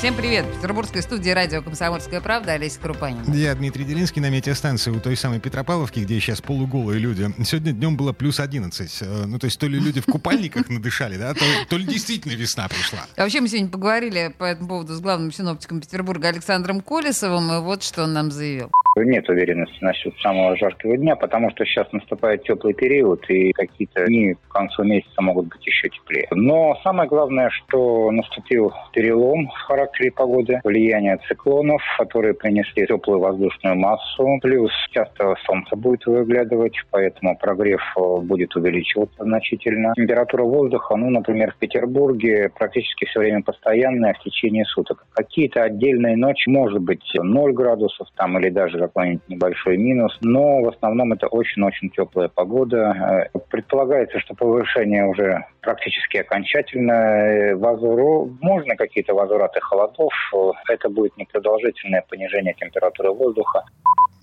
[0.00, 0.46] Всем привет!
[0.46, 3.30] В петербургской студии радио «Комсомольская правда» Олеся Крупанин.
[3.34, 7.30] Я Дмитрий Делинский на метеостанции у той самой Петропавловки, где сейчас полуголые люди.
[7.44, 8.98] Сегодня днем было плюс 11.
[9.02, 12.32] Э, Ну, то есть то ли люди в купальниках надышали, да, то, то ли действительно
[12.32, 13.00] весна пришла.
[13.14, 17.58] А вообще мы сегодня поговорили по этому поводу с главным синоптиком Петербурга Александром Колесовым, и
[17.60, 18.70] вот что он нам заявил.
[19.04, 24.34] Нет уверенности насчет самого жаркого дня, потому что сейчас наступает теплый период, и какие-то дни
[24.34, 26.26] к концу месяца могут быть еще теплее.
[26.30, 33.76] Но самое главное, что наступил перелом в характере погоды, влияние циклонов, которые принесли теплую воздушную
[33.76, 39.92] массу, плюс часто солнце будет выглядывать, поэтому прогрев э, будет увеличиваться значительно.
[39.96, 45.06] Температура воздуха, ну, например, в Петербурге практически все время постоянная в течение суток.
[45.12, 50.68] Какие-то отдельные ночи, может быть, 0 градусов там или даже какой-нибудь небольшой минус, но в
[50.68, 53.28] основном это очень-очень теплая погода.
[53.34, 57.56] Э, Предполагается, что повышение уже практически окончательно.
[57.56, 58.30] Возру...
[58.40, 60.12] Можно какие-то возвраты холодов.
[60.34, 63.64] Э, Это будет непродолжительное понижение температуры воздуха.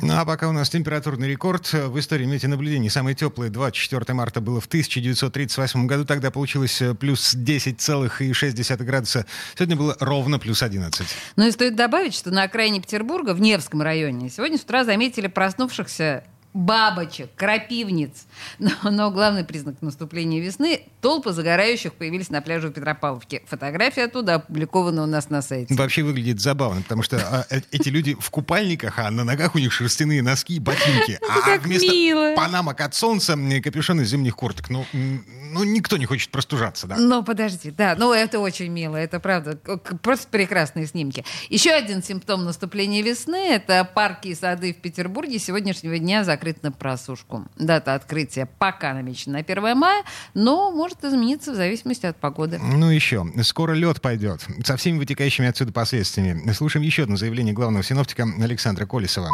[0.00, 2.90] Ну а пока у нас температурный рекорд э, в истории метеонаблюдений.
[2.90, 6.04] Самое теплое 24 марта было в 1938 году.
[6.04, 9.24] Тогда получилось э, плюс 10,6 градуса.
[9.54, 11.06] Сегодня было ровно плюс 11.
[11.36, 15.28] Ну и стоит добавить, что на окраине Петербурга, в Невском районе, сегодня с утра заметили
[15.28, 16.24] проснувшихся
[16.54, 18.26] бабочек, крапивниц.
[18.58, 23.42] Но, но главный признак наступления весны– толпы загорающих появились на пляже в Петропавловке.
[23.46, 25.74] Фотография оттуда опубликована у нас на сайте.
[25.74, 29.58] Вообще выглядит забавно, потому что а, э, эти люди в купальниках, а на ногах у
[29.58, 31.18] них шерстяные носки и ботинки.
[31.46, 34.70] А вместо панамок от солнца капюшон из зимних курток.
[34.70, 36.96] Ну, ну, никто не хочет простужаться, да.
[36.96, 39.58] Но подожди, да, ну это очень мило, это правда,
[40.02, 41.24] просто прекрасные снимки.
[41.50, 46.72] Еще один симптом наступления весны– это парки и сады в Петербурге сегодняшнего дня закрыты на
[46.72, 47.44] просушку.
[47.56, 52.58] Дата открытия пока намечена на 1 мая, но может измениться в зависимости от погоды.
[52.58, 56.52] Ну еще, скоро лед пойдет, со всеми вытекающими отсюда последствиями.
[56.52, 59.28] Слушаем еще одно заявление главного синоптика Александра Колесова.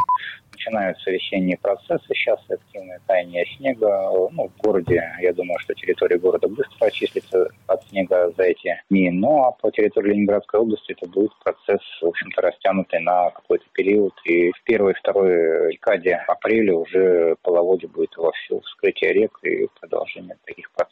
[0.52, 4.10] Начинаются весенние процессы, сейчас активное таяние снега.
[4.30, 7.48] Ну, в городе, я думаю, что территория города быстро очистится
[7.90, 9.10] снега за эти дни.
[9.10, 14.14] Ну, а по территории Ленинградской области это будет процесс, в общем-то, растянутый на какой-то период.
[14.24, 20.36] И в первой и второй декаде апреля уже половодье будет вовсю вскрытие рек и продолжение
[20.44, 20.89] таких процессов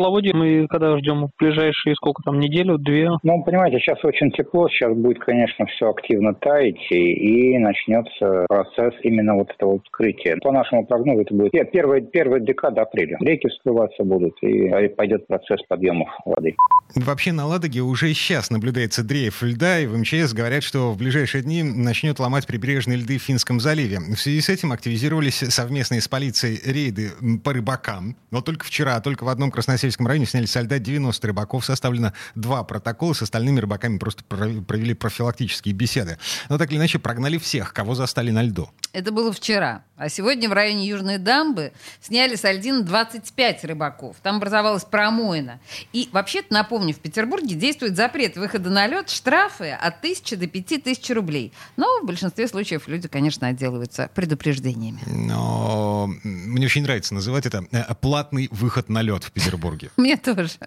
[0.00, 1.26] Половодье мы когда ждем?
[1.26, 3.10] В ближайшие сколько там, неделю, две?
[3.22, 8.94] Ну, понимаете, сейчас очень тепло, сейчас будет, конечно, все активно таять, и, и начнется процесс
[9.02, 10.38] именно вот этого вскрытия.
[10.42, 13.18] По нашему прогнозу это будет пе- первая, первая декада апреля.
[13.20, 16.56] Реки вскрываться будут, и и пойдет процесс подъемов воды.
[16.96, 21.42] Вообще на Ладоге уже сейчас наблюдается дрейф льда, и в МЧС говорят, что в ближайшие
[21.42, 23.98] дни начнет ломать прибрежные льды в Финском заливе.
[23.98, 27.10] В связи с этим активизировались совместные с полицией рейды
[27.44, 28.16] по рыбакам.
[28.30, 32.62] Но только вчера, только в одном Красносельском районе сняли со льда 90 рыбаков, составлено два
[32.64, 36.18] протокола, с остальными рыбаками просто пров- провели профилактические беседы.
[36.48, 38.70] Но так или иначе прогнали всех, кого застали на льду.
[38.92, 39.84] Это было вчера.
[39.96, 44.16] А сегодня в районе Южной дамбы сняли с льдин 25 рыбаков.
[44.22, 45.60] Там образовалась промоина.
[45.92, 51.10] И вообще-то, напомню, в Петербурге действует запрет выхода на лед, штрафы от 1000 до 5000
[51.10, 51.52] рублей.
[51.76, 55.00] Но в большинстве случаев люди, конечно, отделываются предупреждениями.
[55.06, 59.90] Но мне очень нравится называть это э, платный выход на лед в Петербурге.
[59.96, 60.58] Мне тоже.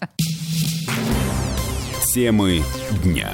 [2.14, 2.64] Темы
[3.04, 3.34] дня.